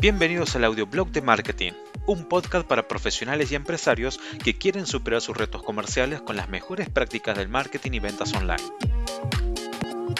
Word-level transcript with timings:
Bienvenidos 0.00 0.54
al 0.54 0.62
audioblog 0.62 1.10
de 1.10 1.22
marketing, 1.22 1.72
un 2.06 2.28
podcast 2.28 2.64
para 2.64 2.86
profesionales 2.86 3.50
y 3.50 3.56
empresarios 3.56 4.20
que 4.44 4.56
quieren 4.56 4.86
superar 4.86 5.20
sus 5.20 5.36
retos 5.36 5.64
comerciales 5.64 6.20
con 6.20 6.36
las 6.36 6.48
mejores 6.48 6.88
prácticas 6.88 7.36
del 7.36 7.48
marketing 7.48 7.90
y 7.94 7.98
ventas 7.98 8.32
online. 8.32 8.62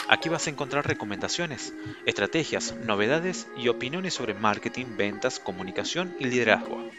Aquí 0.09 0.29
vas 0.29 0.49
a 0.49 0.51
encontrar 0.51 0.85
recomendaciones, 0.85 1.75
estrategias, 2.07 2.75
novedades 2.87 3.47
y 3.57 3.69
opiniones 3.69 4.15
sobre 4.15 4.35
marketing, 4.35 4.97
ventas, 4.97 5.39
comunicación 5.39 6.13
y 6.19 6.25
liderazgo. 6.25 6.91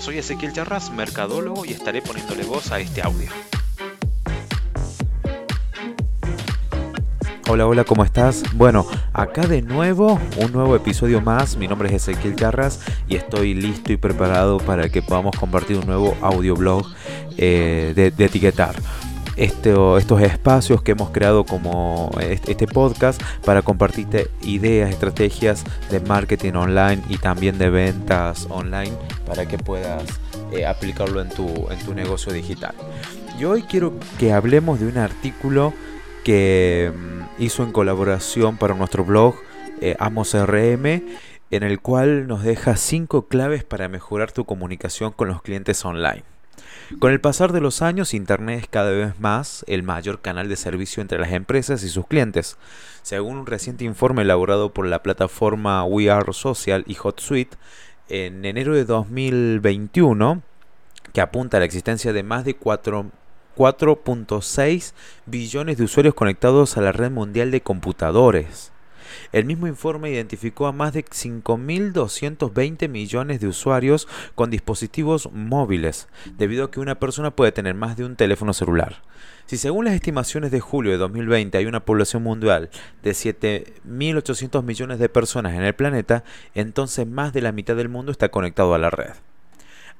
Soy 0.00 0.18
Ezequiel 0.18 0.52
Charras, 0.52 0.90
mercadólogo, 0.90 1.64
y 1.64 1.72
estaré 1.72 2.02
poniéndole 2.02 2.44
voz 2.44 2.72
a 2.72 2.78
este 2.78 3.00
audio. 3.00 3.30
Hola, 7.50 7.66
hola, 7.66 7.84
¿cómo 7.84 8.04
estás? 8.04 8.42
Bueno, 8.56 8.86
acá 9.14 9.46
de 9.46 9.62
nuevo, 9.62 10.20
un 10.36 10.52
nuevo 10.52 10.76
episodio 10.76 11.22
más. 11.22 11.56
Mi 11.56 11.66
nombre 11.66 11.88
es 11.88 12.06
Ezequiel 12.06 12.36
Charras 12.36 12.80
y 13.08 13.16
estoy 13.16 13.54
listo 13.54 13.90
y 13.90 13.96
preparado 13.96 14.58
para 14.58 14.90
que 14.90 15.00
podamos 15.00 15.34
compartir 15.34 15.78
un 15.78 15.86
nuevo 15.86 16.14
audioblog 16.20 16.86
eh, 17.38 17.94
de, 17.96 18.24
etiquetar. 18.24 18.74
estos 19.36 20.20
espacios 20.20 20.82
que 20.82 20.92
hemos 20.92 21.08
creado 21.08 21.46
como 21.46 22.10
este 22.20 22.66
podcast 22.66 23.18
para 23.46 23.62
compartirte 23.62 24.28
ideas, 24.42 24.90
estrategias 24.90 25.64
de 25.90 26.00
marketing 26.00 26.52
online 26.52 27.02
y 27.08 27.16
también 27.16 27.56
de 27.56 27.70
ventas 27.70 28.46
online 28.50 28.92
para 29.26 29.48
que 29.48 29.56
puedas 29.56 30.02
eh, 30.52 30.66
aplicarlo 30.66 31.22
en 31.22 31.30
tu, 31.30 31.46
en 31.70 31.78
tu 31.78 31.94
negocio 31.94 32.30
digital. 32.30 32.74
Y 33.40 33.46
hoy 33.46 33.62
quiero 33.62 33.94
que 34.18 34.34
hablemos 34.34 34.80
de 34.80 34.86
un 34.86 34.98
artículo 34.98 35.72
que 36.24 36.92
mm, 36.94 37.42
hizo 37.42 37.62
en 37.62 37.72
colaboración 37.72 38.56
para 38.56 38.74
nuestro 38.74 39.04
blog 39.04 39.36
eh, 39.80 39.96
Amos 39.98 40.34
RM, 40.34 41.02
en 41.50 41.62
el 41.62 41.80
cual 41.80 42.26
nos 42.26 42.42
deja 42.42 42.76
5 42.76 43.28
claves 43.28 43.64
para 43.64 43.88
mejorar 43.88 44.32
tu 44.32 44.44
comunicación 44.44 45.12
con 45.12 45.28
los 45.28 45.42
clientes 45.42 45.84
online. 45.84 46.24
Con 46.98 47.12
el 47.12 47.20
pasar 47.20 47.52
de 47.52 47.60
los 47.60 47.82
años, 47.82 48.14
Internet 48.14 48.62
es 48.62 48.68
cada 48.68 48.90
vez 48.90 49.20
más 49.20 49.64
el 49.68 49.82
mayor 49.82 50.20
canal 50.20 50.48
de 50.48 50.56
servicio 50.56 51.02
entre 51.02 51.18
las 51.18 51.32
empresas 51.32 51.82
y 51.84 51.88
sus 51.88 52.06
clientes. 52.06 52.56
Según 53.02 53.36
un 53.36 53.46
reciente 53.46 53.84
informe 53.84 54.22
elaborado 54.22 54.72
por 54.72 54.86
la 54.86 55.02
plataforma 55.02 55.84
We 55.84 56.10
Are 56.10 56.32
Social 56.32 56.84
y 56.86 56.96
HotSuite, 57.00 57.56
en 58.08 58.44
enero 58.44 58.74
de 58.74 58.86
2021, 58.86 60.42
que 61.12 61.20
apunta 61.20 61.58
a 61.58 61.60
la 61.60 61.66
existencia 61.66 62.12
de 62.12 62.22
más 62.22 62.44
de 62.44 62.54
4 62.54 63.06
4.6 63.58 64.92
billones 65.26 65.78
de 65.78 65.84
usuarios 65.84 66.14
conectados 66.14 66.76
a 66.76 66.80
la 66.80 66.92
red 66.92 67.10
mundial 67.10 67.50
de 67.50 67.60
computadores. 67.60 68.70
El 69.32 69.46
mismo 69.46 69.66
informe 69.66 70.10
identificó 70.10 70.68
a 70.68 70.72
más 70.72 70.92
de 70.92 71.04
5.220 71.04 72.88
millones 72.88 73.40
de 73.40 73.48
usuarios 73.48 74.06
con 74.36 74.50
dispositivos 74.50 75.30
móviles, 75.32 76.06
debido 76.36 76.66
a 76.66 76.70
que 76.70 76.78
una 76.78 77.00
persona 77.00 77.32
puede 77.32 77.50
tener 77.50 77.74
más 77.74 77.96
de 77.96 78.04
un 78.04 78.14
teléfono 78.14 78.52
celular. 78.52 79.02
Si 79.46 79.56
según 79.56 79.86
las 79.86 79.94
estimaciones 79.94 80.52
de 80.52 80.60
julio 80.60 80.92
de 80.92 80.98
2020 80.98 81.58
hay 81.58 81.66
una 81.66 81.84
población 81.84 82.22
mundial 82.22 82.70
de 83.02 83.10
7.800 83.10 84.62
millones 84.62 85.00
de 85.00 85.08
personas 85.08 85.54
en 85.54 85.64
el 85.64 85.74
planeta, 85.74 86.22
entonces 86.54 87.08
más 87.08 87.32
de 87.32 87.42
la 87.42 87.50
mitad 87.50 87.74
del 87.74 87.88
mundo 87.88 88.12
está 88.12 88.28
conectado 88.28 88.74
a 88.74 88.78
la 88.78 88.90
red. 88.90 89.14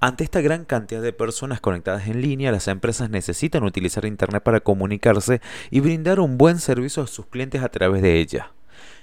Ante 0.00 0.22
esta 0.22 0.40
gran 0.40 0.64
cantidad 0.64 1.02
de 1.02 1.12
personas 1.12 1.60
conectadas 1.60 2.06
en 2.06 2.22
línea, 2.22 2.52
las 2.52 2.68
empresas 2.68 3.10
necesitan 3.10 3.64
utilizar 3.64 4.04
Internet 4.04 4.44
para 4.44 4.60
comunicarse 4.60 5.40
y 5.70 5.80
brindar 5.80 6.20
un 6.20 6.38
buen 6.38 6.60
servicio 6.60 7.02
a 7.02 7.08
sus 7.08 7.26
clientes 7.26 7.64
a 7.64 7.68
través 7.68 8.00
de 8.00 8.20
ella. 8.20 8.52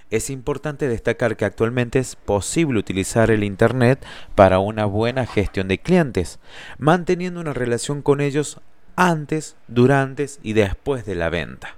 Es 0.10 0.30
importante 0.30 0.88
destacar 0.88 1.36
que 1.36 1.44
actualmente 1.44 2.00
es 2.00 2.16
posible 2.16 2.80
utilizar 2.80 3.30
el 3.30 3.44
Internet 3.44 4.06
para 4.36 4.60
una 4.60 4.86
buena 4.86 5.26
gestión 5.26 5.68
de 5.68 5.80
clientes, 5.80 6.40
manteniendo 6.78 7.42
una 7.42 7.54
relación 7.54 8.02
con 8.02 8.22
ellos 8.22 8.62
antes, 8.96 9.58
durante 9.68 10.28
y 10.44 10.54
después 10.54 11.06
de 11.06 11.16
la 11.16 11.30
venta. 11.30 11.76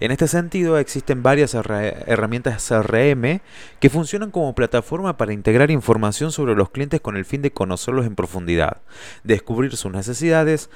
En 0.00 0.10
este 0.10 0.28
sentido, 0.28 0.78
existen 0.78 1.22
varias 1.22 1.54
herramientas 1.54 2.66
CRM 2.68 3.40
que 3.80 3.90
funcionan 3.90 4.30
como 4.30 4.54
plataforma 4.54 5.16
para 5.16 5.32
integrar 5.32 5.70
información 5.70 6.32
sobre 6.32 6.54
los 6.54 6.70
clientes 6.70 7.00
con 7.00 7.16
el 7.16 7.24
fin 7.24 7.42
de 7.42 7.52
conocerlos 7.52 8.06
en 8.06 8.14
profundidad, 8.14 8.78
descubrir 9.22 9.76
sus 9.76 9.92
necesidades 9.92 10.70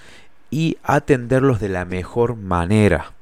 y 0.50 0.78
atenderlos 0.82 1.60
de 1.60 1.68
la 1.68 1.84
mejor 1.84 2.36
manera. 2.36 3.12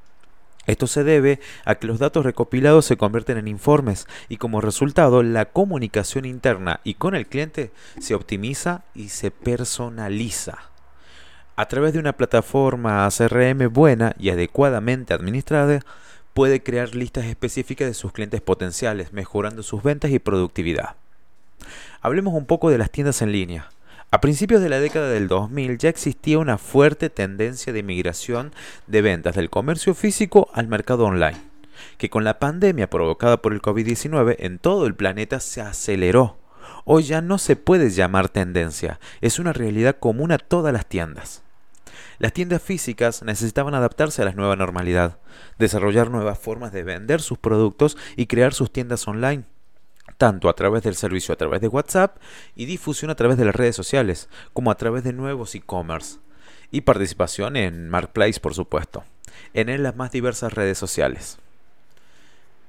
Esto 0.67 0.87
se 0.87 1.05
debe 1.05 1.41
a 1.65 1.77
que 1.77 1.87
los 1.87 1.99
datos 1.99 2.25
recopilados 2.25 2.85
se 2.85 2.97
convierten 2.97 3.39
en 3.39 3.49
informes 3.49 4.07
y 4.29 4.37
como 4.37 4.61
resultado 4.61 5.23
la 5.23 5.47
comunicación 5.47 6.25
interna 6.25 6.81
y 6.83 6.95
con 6.95 7.15
el 7.15 7.27
cliente 7.27 7.71
se 8.01 8.15
optimiza 8.15 8.83
y 8.95 9.09
se 9.11 9.31
personaliza. 9.31 10.76
A 11.59 11.69
través 11.69 11.95
de 11.95 11.99
una 11.99 12.13
plataforma 12.13 13.09
CRM 13.09 13.73
buena 13.73 14.15
y 14.19 14.29
adecuadamente 14.29 15.15
administrada, 15.15 15.81
puede 16.35 16.63
crear 16.63 16.95
listas 16.95 17.25
específicas 17.25 17.89
de 17.89 17.95
sus 17.95 18.13
clientes 18.13 18.43
potenciales, 18.43 19.15
mejorando 19.15 19.63
sus 19.63 19.83
ventas 19.83 20.11
y 20.11 20.19
productividad. 20.19 20.97
Hablemos 22.03 22.35
un 22.35 22.45
poco 22.45 22.69
de 22.69 22.77
las 22.77 22.91
tiendas 22.91 23.23
en 23.23 23.33
línea. 23.33 23.71
A 24.11 24.21
principios 24.21 24.61
de 24.61 24.69
la 24.69 24.81
década 24.81 25.09
del 25.09 25.29
2000 25.29 25.79
ya 25.79 25.89
existía 25.89 26.39
una 26.39 26.59
fuerte 26.59 27.09
tendencia 27.09 27.73
de 27.73 27.83
migración 27.83 28.53
de 28.87 29.01
ventas 29.01 29.35
del 29.35 29.49
comercio 29.49 29.95
físico 29.95 30.51
al 30.53 30.69
mercado 30.69 31.07
online, 31.07 31.41
que 31.97 32.11
con 32.11 32.23
la 32.23 32.39
pandemia 32.39 32.91
provocada 32.91 33.39
por 33.39 33.55
el 33.55 33.63
COVID-19 33.63 34.37
en 34.41 34.59
todo 34.59 34.87
el 34.87 34.95
planeta 34.95 35.41
se 35.41 35.63
aceleró. 35.63 36.37
Hoy 36.85 37.05
ya 37.05 37.23
no 37.23 37.39
se 37.39 37.57
puede 37.57 37.89
llamar 37.89 38.29
tendencia, 38.29 39.01
es 39.23 39.39
una 39.39 39.55
realidad 39.55 39.97
común 39.99 40.33
a 40.33 40.39
todas 40.39 40.75
las 40.75 40.85
tiendas. 40.85 41.46
Las 42.19 42.33
tiendas 42.33 42.63
físicas 42.63 43.23
necesitaban 43.23 43.75
adaptarse 43.75 44.23
a 44.23 44.25
la 44.25 44.33
nueva 44.33 44.57
normalidad, 44.57 45.19
desarrollar 45.59 46.11
nuevas 46.11 46.39
formas 46.39 46.73
de 46.73 46.83
vender 46.83 47.21
sus 47.21 47.39
productos 47.39 47.97
y 48.17 48.27
crear 48.27 48.55
sus 48.55 48.73
tiendas 48.73 49.07
online, 49.07 49.45
tanto 50.17 50.49
a 50.49 50.55
través 50.55 50.83
del 50.83 50.95
servicio 50.95 51.35
a 51.35 51.37
través 51.37 51.61
de 51.61 51.69
WhatsApp 51.69 52.17
y 52.55 52.65
difusión 52.65 53.11
a 53.11 53.17
través 53.17 53.37
de 53.37 53.45
las 53.45 53.55
redes 53.55 53.77
sociales, 53.77 54.29
como 54.53 54.71
a 54.71 54.77
través 54.77 55.05
de 55.05 55.13
nuevos 55.13 55.55
e-commerce 55.55 56.19
y 56.71 56.83
participación 56.83 57.57
en 57.57 57.89
Marketplace, 57.89 58.41
por 58.41 58.55
supuesto, 58.55 59.05
en 59.55 59.83
las 59.83 59.97
más 59.97 60.11
diversas 60.11 60.55
redes 60.55 60.79
sociales. 60.79 61.39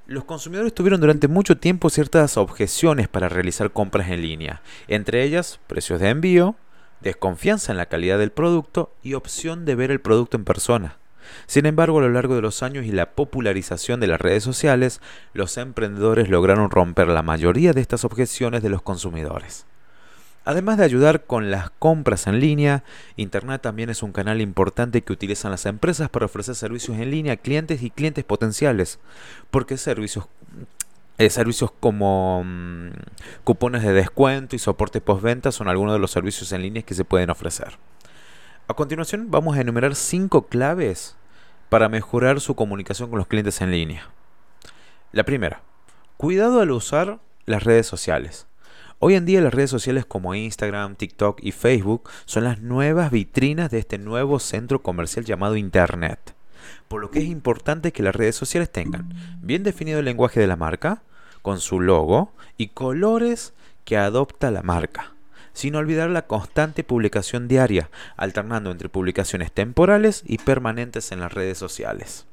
Los 0.06 0.24
consumidores 0.24 0.74
tuvieron 0.74 1.02
durante 1.02 1.28
mucho 1.28 1.58
tiempo 1.58 1.90
ciertas 1.90 2.38
objeciones 2.38 3.10
para 3.10 3.28
realizar 3.28 3.72
compras 3.72 4.10
en 4.10 4.22
línea, 4.22 4.62
entre 4.88 5.24
ellas 5.24 5.60
precios 5.68 6.00
de 6.00 6.10
envío, 6.10 6.56
desconfianza 7.02 7.72
en 7.72 7.78
la 7.78 7.88
calidad 7.88 8.18
del 8.18 8.32
producto 8.32 8.92
y 9.04 9.14
opción 9.14 9.66
de 9.66 9.76
ver 9.76 9.92
el 9.92 10.02
producto 10.02 10.38
en 10.38 10.46
persona. 10.46 10.98
Sin 11.46 11.66
embargo, 11.66 12.00
a 12.00 12.04
lo 12.04 12.10
largo 12.10 12.36
de 12.36 12.42
los 12.42 12.64
años 12.64 12.86
y 12.86 12.92
la 12.92 13.12
popularización 13.12 14.00
de 14.00 14.08
las 14.08 14.22
redes 14.22 14.44
sociales, 14.44 15.02
los 15.34 15.58
emprendedores 15.58 16.30
lograron 16.30 16.72
romper 16.72 17.08
la 17.10 17.22
mayoría 17.22 17.74
de 17.74 17.82
estas 17.82 18.06
objeciones 18.06 18.64
de 18.64 18.70
los 18.70 18.82
consumidores. 18.82 19.66
Además 20.48 20.78
de 20.78 20.86
ayudar 20.86 21.26
con 21.26 21.52
las 21.52 21.72
compras 21.72 22.26
en 22.26 22.40
línea, 22.40 22.86
Internet 23.18 23.62
también 23.62 23.90
es 23.90 24.02
un 24.02 24.14
canal 24.14 24.40
importante 24.40 25.02
que 25.02 25.12
utilizan 25.12 25.52
las 25.52 25.66
empresas 25.66 26.08
para 26.08 26.26
ofrecer 26.26 26.56
servicios 26.56 26.98
en 27.00 27.12
línea 27.12 27.34
a 27.34 27.38
clientes 27.38 27.84
y 27.84 27.90
clientes 27.90 28.24
potenciales, 28.24 28.98
porque 29.52 29.76
servicios 29.76 30.28
eh, 31.18 31.30
servicios 31.32 31.72
como 31.80 32.44
mm, 32.46 32.90
cupones 33.44 33.84
de 33.84 33.94
descuento 33.94 34.56
y 34.56 34.60
soporte 34.60 35.02
postventa 35.02 35.52
son 35.52 35.68
algunos 35.68 35.94
de 35.94 36.00
los 36.00 36.12
servicios 36.12 36.52
en 36.52 36.62
línea 36.62 36.84
que 36.84 36.94
se 36.94 37.06
pueden 37.06 37.30
ofrecer. 37.30 37.78
A 38.68 38.76
continuación 38.76 39.32
vamos 39.32 39.58
a 39.58 39.62
enumerar 39.62 39.96
cinco 39.96 40.48
claves 40.48 41.16
para 41.70 41.90
mejorar 41.90 42.40
su 42.40 42.56
comunicación 42.56 43.10
con 43.10 43.18
los 43.18 43.28
clientes 43.28 43.62
en 43.62 43.72
línea. 43.72 44.10
La 45.12 45.24
primera, 45.24 45.62
cuidado 46.18 46.62
al 46.62 46.72
usar 46.72 47.20
las 47.46 47.64
redes 47.64 47.88
sociales. 47.88 48.46
Hoy 49.00 49.16
en 49.16 49.26
día 49.26 49.42
las 49.42 49.54
redes 49.54 49.70
sociales 49.70 50.06
como 50.06 50.36
Instagram, 50.36 50.96
TikTok 50.96 51.40
y 51.42 51.52
Facebook 51.52 52.10
son 52.26 52.44
las 52.44 52.62
nuevas 52.62 53.10
vitrinas 53.12 53.72
de 53.72 53.80
este 53.80 53.98
nuevo 53.98 54.40
centro 54.40 54.84
comercial 54.84 55.26
llamado 55.26 55.56
Internet 55.56 56.37
por 56.88 57.02
lo 57.02 57.12
que 57.12 57.20
es 57.20 57.26
importante 57.26 57.92
que 57.92 58.04
las 58.04 58.16
redes 58.16 58.36
sociales 58.36 58.72
tengan 58.72 59.14
bien 59.42 59.64
definido 59.64 60.00
el 60.00 60.06
lenguaje 60.06 60.40
de 60.40 60.48
la 60.48 60.56
marca, 60.56 61.02
con 61.42 61.60
su 61.60 61.80
logo 61.80 62.34
y 62.58 62.68
colores 62.68 63.54
que 63.86 63.98
adopta 63.98 64.52
la 64.52 64.64
marca, 64.64 65.14
sin 65.54 65.76
olvidar 65.76 66.10
la 66.10 66.28
constante 66.28 66.84
publicación 66.84 67.48
diaria, 67.48 67.90
alternando 68.18 68.70
entre 68.70 68.90
publicaciones 68.90 69.52
temporales 69.52 70.24
y 70.26 70.40
permanentes 70.40 71.12
en 71.12 71.22
las 71.22 71.34
redes 71.34 71.58
sociales. 71.58 72.26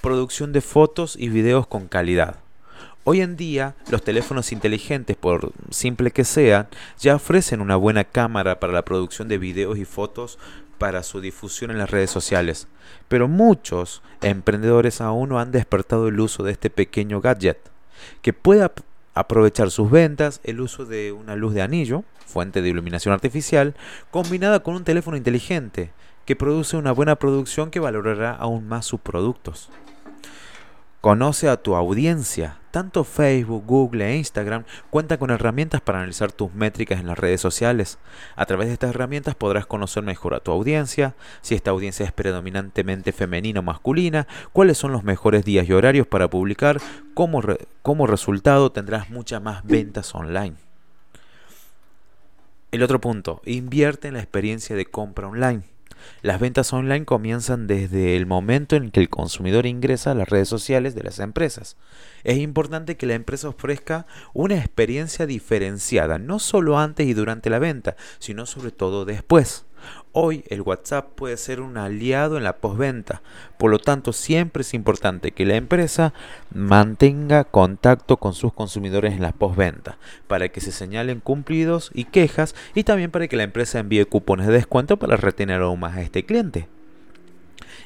Producción 0.00 0.52
de 0.52 0.60
fotos 0.60 1.16
y 1.18 1.28
videos 1.28 1.66
con 1.66 1.88
calidad. 1.88 2.36
Hoy 3.04 3.20
en 3.20 3.36
día, 3.36 3.74
los 3.90 4.04
teléfonos 4.04 4.52
inteligentes, 4.52 5.16
por 5.16 5.52
simple 5.70 6.12
que 6.12 6.24
sean, 6.24 6.68
ya 7.00 7.16
ofrecen 7.16 7.60
una 7.60 7.74
buena 7.74 8.04
cámara 8.04 8.60
para 8.60 8.72
la 8.72 8.84
producción 8.84 9.26
de 9.26 9.38
videos 9.38 9.76
y 9.76 9.84
fotos 9.84 10.38
para 10.82 11.04
su 11.04 11.20
difusión 11.20 11.70
en 11.70 11.78
las 11.78 11.92
redes 11.92 12.10
sociales, 12.10 12.66
pero 13.06 13.28
muchos 13.28 14.02
emprendedores 14.20 15.00
aún 15.00 15.28
no 15.28 15.38
han 15.38 15.52
despertado 15.52 16.08
el 16.08 16.18
uso 16.18 16.42
de 16.42 16.50
este 16.50 16.70
pequeño 16.70 17.20
gadget, 17.20 17.70
que 18.20 18.32
puede 18.32 18.68
aprovechar 19.14 19.70
sus 19.70 19.92
ventas, 19.92 20.40
el 20.42 20.60
uso 20.60 20.84
de 20.84 21.12
una 21.12 21.36
luz 21.36 21.54
de 21.54 21.62
anillo, 21.62 22.02
fuente 22.26 22.62
de 22.62 22.70
iluminación 22.70 23.14
artificial, 23.14 23.76
combinada 24.10 24.64
con 24.64 24.74
un 24.74 24.82
teléfono 24.82 25.16
inteligente 25.16 25.92
que 26.24 26.34
produce 26.34 26.76
una 26.76 26.90
buena 26.90 27.14
producción 27.14 27.70
que 27.70 27.78
valorará 27.78 28.32
aún 28.32 28.66
más 28.66 28.84
sus 28.84 28.98
productos. 28.98 29.70
Conoce 31.02 31.48
a 31.48 31.56
tu 31.56 31.74
audiencia. 31.74 32.58
Tanto 32.70 33.02
Facebook, 33.02 33.64
Google 33.66 34.08
e 34.08 34.16
Instagram 34.18 34.62
cuentan 34.88 35.18
con 35.18 35.30
herramientas 35.30 35.80
para 35.80 35.98
analizar 35.98 36.30
tus 36.30 36.54
métricas 36.54 37.00
en 37.00 37.08
las 37.08 37.18
redes 37.18 37.40
sociales. 37.40 37.98
A 38.36 38.46
través 38.46 38.68
de 38.68 38.74
estas 38.74 38.90
herramientas 38.90 39.34
podrás 39.34 39.66
conocer 39.66 40.04
mejor 40.04 40.32
a 40.32 40.38
tu 40.38 40.52
audiencia, 40.52 41.16
si 41.40 41.56
esta 41.56 41.72
audiencia 41.72 42.06
es 42.06 42.12
predominantemente 42.12 43.10
femenina 43.10 43.58
o 43.58 43.64
masculina, 43.64 44.28
cuáles 44.52 44.78
son 44.78 44.92
los 44.92 45.02
mejores 45.02 45.44
días 45.44 45.68
y 45.68 45.72
horarios 45.72 46.06
para 46.06 46.30
publicar, 46.30 46.80
como, 47.14 47.42
como 47.82 48.06
resultado 48.06 48.70
tendrás 48.70 49.10
muchas 49.10 49.42
más 49.42 49.64
ventas 49.64 50.14
online. 50.14 50.54
El 52.70 52.84
otro 52.84 53.00
punto, 53.00 53.42
invierte 53.44 54.06
en 54.06 54.14
la 54.14 54.20
experiencia 54.20 54.76
de 54.76 54.86
compra 54.86 55.26
online. 55.26 55.64
Las 56.22 56.40
ventas 56.40 56.72
online 56.72 57.04
comienzan 57.04 57.66
desde 57.66 58.16
el 58.16 58.26
momento 58.26 58.76
en 58.76 58.90
que 58.90 59.00
el 59.00 59.08
consumidor 59.08 59.66
ingresa 59.66 60.12
a 60.12 60.14
las 60.14 60.28
redes 60.28 60.48
sociales 60.48 60.94
de 60.94 61.02
las 61.02 61.18
empresas. 61.18 61.76
Es 62.24 62.38
importante 62.38 62.96
que 62.96 63.06
la 63.06 63.14
empresa 63.14 63.48
ofrezca 63.48 64.06
una 64.32 64.56
experiencia 64.56 65.26
diferenciada, 65.26 66.18
no 66.18 66.38
solo 66.38 66.78
antes 66.78 67.06
y 67.06 67.14
durante 67.14 67.50
la 67.50 67.58
venta, 67.58 67.96
sino 68.18 68.46
sobre 68.46 68.70
todo 68.70 69.04
después. 69.04 69.64
Hoy 70.12 70.44
el 70.48 70.60
WhatsApp 70.60 71.08
puede 71.14 71.38
ser 71.38 71.60
un 71.60 71.78
aliado 71.78 72.36
en 72.36 72.44
la 72.44 72.58
postventa, 72.58 73.22
por 73.58 73.70
lo 73.70 73.78
tanto 73.78 74.12
siempre 74.12 74.60
es 74.60 74.74
importante 74.74 75.32
que 75.32 75.46
la 75.46 75.56
empresa 75.56 76.12
mantenga 76.52 77.44
contacto 77.44 78.18
con 78.18 78.34
sus 78.34 78.52
consumidores 78.52 79.14
en 79.14 79.22
la 79.22 79.32
postventa, 79.32 79.96
para 80.26 80.50
que 80.50 80.60
se 80.60 80.70
señalen 80.70 81.20
cumplidos 81.20 81.90
y 81.94 82.04
quejas 82.04 82.54
y 82.74 82.84
también 82.84 83.10
para 83.10 83.26
que 83.26 83.36
la 83.38 83.44
empresa 83.44 83.78
envíe 83.78 84.04
cupones 84.04 84.46
de 84.46 84.52
descuento 84.52 84.98
para 84.98 85.16
retener 85.16 85.62
aún 85.62 85.80
más 85.80 85.96
a 85.96 86.02
este 86.02 86.24
cliente. 86.24 86.68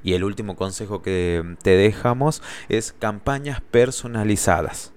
Y 0.03 0.15
el 0.15 0.25
último 0.25 0.57
consejo 0.57 1.03
que 1.03 1.57
te 1.63 1.77
dejamos 1.77 2.43
es 2.69 2.93
campañas 2.93 3.61
personalizadas. 3.61 4.93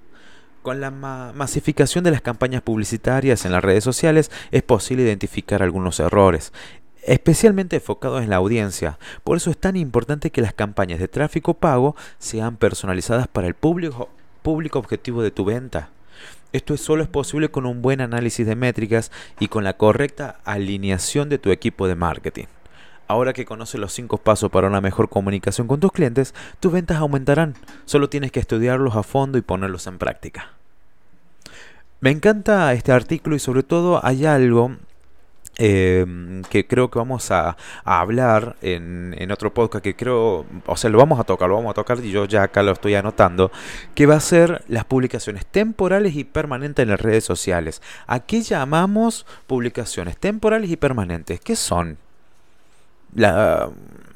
Con 0.61 0.81
la 0.81 0.91
masificación 0.91 2.03
de 2.03 2.11
las 2.11 2.21
campañas 2.21 2.61
publicitarias 2.61 3.45
en 3.45 3.53
las 3.53 3.63
redes 3.63 3.83
sociales 3.83 4.29
es 4.51 4.61
posible 4.61 5.03
identificar 5.03 5.63
algunos 5.63 5.99
errores 5.99 6.51
especialmente 7.09 7.77
enfocados 7.77 8.21
en 8.21 8.29
la 8.29 8.35
audiencia. 8.35 8.99
Por 9.23 9.37
eso 9.37 9.49
es 9.49 9.57
tan 9.57 9.75
importante 9.75 10.29
que 10.29 10.43
las 10.43 10.53
campañas 10.53 10.99
de 10.99 11.07
tráfico 11.07 11.55
pago 11.55 11.95
sean 12.19 12.55
personalizadas 12.55 13.27
para 13.27 13.47
el 13.47 13.55
público, 13.55 14.09
público 14.43 14.77
objetivo 14.77 15.23
de 15.23 15.31
tu 15.31 15.43
venta. 15.43 15.89
Esto 16.53 16.77
solo 16.77 17.01
es 17.01 17.09
posible 17.09 17.49
con 17.49 17.65
un 17.65 17.81
buen 17.81 18.01
análisis 18.01 18.45
de 18.45 18.55
métricas 18.55 19.11
y 19.39 19.47
con 19.47 19.63
la 19.63 19.75
correcta 19.75 20.39
alineación 20.45 21.29
de 21.29 21.39
tu 21.39 21.49
equipo 21.49 21.87
de 21.87 21.95
marketing. 21.95 22.45
Ahora 23.07 23.33
que 23.33 23.45
conoces 23.45 23.81
los 23.81 23.91
5 23.93 24.19
pasos 24.19 24.51
para 24.51 24.67
una 24.67 24.81
mejor 24.81 25.09
comunicación 25.09 25.67
con 25.67 25.79
tus 25.79 25.91
clientes, 25.91 26.35
tus 26.59 26.71
ventas 26.71 26.97
aumentarán. 26.97 27.55
Solo 27.85 28.09
tienes 28.09 28.31
que 28.31 28.39
estudiarlos 28.39 28.95
a 28.95 29.01
fondo 29.01 29.39
y 29.39 29.41
ponerlos 29.41 29.87
en 29.87 29.97
práctica. 29.97 30.49
Me 32.01 32.11
encanta 32.11 32.71
este 32.73 32.91
artículo 32.91 33.35
y 33.35 33.39
sobre 33.39 33.63
todo 33.63 34.05
hay 34.05 34.27
algo 34.27 34.77
Em, 35.61 36.41
que 36.43 36.65
creo 36.65 36.89
que 36.89 36.99
vamos 36.99 37.31
a, 37.31 37.57
hablar 37.83 38.55
en, 38.61 39.13
en, 39.17 39.29
otro 39.29 39.53
podcast 39.53 39.83
que 39.83 39.93
creo, 39.93 40.45
o 40.65 40.77
sea, 40.77 40.89
lo 40.89 40.97
vamos 40.97 41.19
a 41.19 41.25
tocar, 41.25 41.49
lo 41.49 41.55
vamos 41.55 41.71
a 41.71 41.73
tocar 41.73 41.99
y 42.01 42.11
yo 42.11 42.23
ya 42.23 42.43
acá 42.43 42.63
lo 42.63 42.71
estoy 42.71 42.95
anotando, 42.95 43.51
que 43.93 44.05
va 44.05 44.15
a 44.15 44.21
ser 44.21 44.63
las 44.69 44.85
publicaciones 44.85 45.45
temporales 45.45 46.15
y 46.15 46.23
permanentes 46.23 46.83
en 46.83 46.89
las 46.89 47.01
redes 47.01 47.25
sociales. 47.25 47.81
¿A 48.07 48.21
qué 48.21 48.41
llamamos 48.41 49.25
publicaciones 49.47 50.15
temporales 50.15 50.71
y 50.71 50.77
permanentes? 50.77 51.41
¿Qué 51.41 51.57
son? 51.57 51.97
La, 53.13 53.69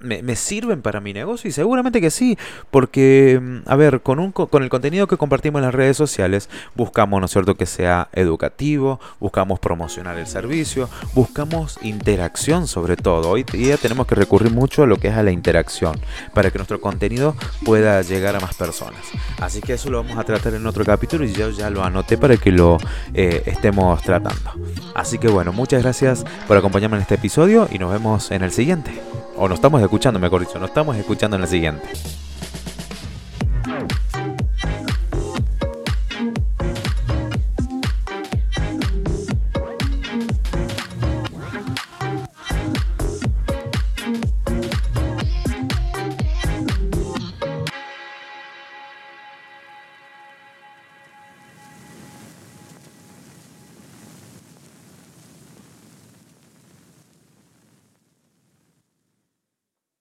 me, 0.03 0.35
sirven 0.35 0.81
para 0.81 0.99
mi 0.99 1.13
negocio? 1.13 1.49
Y 1.49 1.51
seguramente 1.51 2.01
que 2.01 2.11
sí, 2.11 2.37
porque, 2.69 3.39
mm, 3.41 3.57
a 3.65 3.75
ver, 3.75 4.01
con, 4.01 4.19
un, 4.19 4.31
con 4.31 4.63
el 4.63 4.69
contenido 4.69 5.07
que 5.07 5.17
compartimos 5.17 5.59
en 5.59 5.65
las 5.65 5.73
redes 5.73 5.97
sociales, 5.97 6.49
buscamos, 6.75 7.19
¿no 7.19 7.25
es 7.25 7.31
cierto?, 7.31 7.55
que 7.55 7.65
sea 7.65 8.09
educativo, 8.13 8.99
buscamos 9.19 9.59
promocionar 9.59 10.17
el 10.17 10.27
servicio, 10.27 10.89
buscamos 11.13 11.79
interacción 11.81 12.67
sobre 12.67 12.97
todo. 12.97 13.29
Hoy 13.29 13.43
día 13.43 13.77
tenemos 13.77 14.05
que 14.07 14.15
recurrir 14.15 14.51
mucho 14.51 14.83
a 14.83 14.87
lo 14.87 14.97
que 14.97 15.07
es 15.07 15.15
a 15.15 15.23
la 15.23 15.31
interacción, 15.31 15.99
para 16.33 16.51
que 16.51 16.57
nuestro 16.57 16.81
contenido 16.81 17.35
pueda 17.63 18.01
llegar 18.01 18.35
a 18.35 18.39
más 18.39 18.55
personas. 18.55 19.01
Así 19.39 19.61
que 19.61 19.73
eso 19.73 19.89
lo 19.89 20.03
vamos 20.03 20.17
a 20.17 20.23
tratar 20.23 20.53
en 20.53 20.65
otro 20.67 20.83
capítulo 20.83 21.25
y 21.25 21.33
yo 21.33 21.49
ya 21.49 21.69
lo 21.69 21.83
anoté 21.83 22.17
para 22.17 22.37
que 22.37 22.51
lo 22.51 22.77
eh, 23.13 23.43
estemos 23.45 24.01
tratando. 24.01 24.51
Así 24.95 25.17
que 25.17 25.27
bueno, 25.27 25.53
muchas 25.53 25.81
gracias 25.81 26.25
por 26.47 26.57
acompañarme 26.57 26.97
en 26.97 27.03
este 27.03 27.15
episodio 27.15 27.67
y 27.71 27.79
nos 27.79 27.91
vemos 27.91 28.31
en 28.31 28.43
el 28.43 28.51
siguiente. 28.51 28.91
O 29.35 29.47
nos 29.47 29.57
estamos 29.57 29.81
escuchando, 29.81 30.19
mejor 30.19 30.41
dicho, 30.41 30.59
nos 30.59 30.69
estamos 30.69 30.95
escuchando 30.95 31.35
en 31.35 31.41
la 31.41 31.47
siguiente. 31.47 31.87